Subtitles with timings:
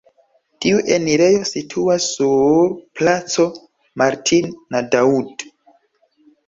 [0.63, 3.47] Tiu enirejo situas sur Placo
[4.05, 5.49] Martin-Nadaud.